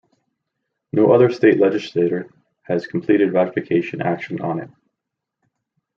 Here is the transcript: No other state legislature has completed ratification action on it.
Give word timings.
No 0.91 1.11
other 1.11 1.29
state 1.29 1.59
legislature 1.59 2.27
has 2.63 2.87
completed 2.87 3.33
ratification 3.33 4.01
action 4.01 4.41
on 4.41 4.59
it. 4.59 4.69